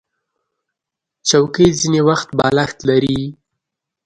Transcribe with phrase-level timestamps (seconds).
[1.27, 3.19] چوکۍ ځینې وخت بالښت لري.